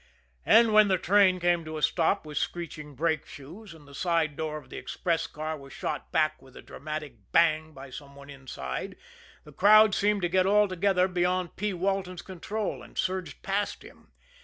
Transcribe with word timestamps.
And 0.47 0.73
when 0.73 0.87
the 0.87 0.97
train 0.97 1.39
came 1.39 1.63
to 1.63 1.77
a 1.77 1.83
stop 1.83 2.25
with 2.25 2.39
screeching 2.39 2.95
brake 2.95 3.27
shoes, 3.27 3.71
and 3.71 3.87
the 3.87 3.93
side 3.93 4.35
door 4.35 4.57
of 4.57 4.71
the 4.71 4.77
express 4.77 5.27
car 5.27 5.55
was 5.55 5.73
shot 5.73 6.11
back 6.11 6.41
with 6.41 6.57
a 6.57 6.61
dramatic 6.63 7.31
bang 7.31 7.71
by 7.73 7.91
some 7.91 8.15
one 8.15 8.27
inside, 8.27 8.95
the 9.43 9.53
crowd 9.53 9.93
seemed 9.93 10.23
to 10.23 10.27
get 10.27 10.47
altogether 10.47 11.07
beyond 11.07 11.55
P. 11.55 11.71
Walton's 11.71 12.23
control, 12.23 12.81
and 12.81 12.97
surged 12.97 13.43
past 13.43 13.83
him. 13.83 14.11